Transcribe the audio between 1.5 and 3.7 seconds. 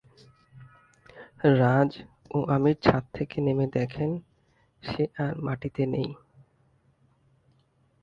রাজ ও আমির ছাদ থেকে নেমে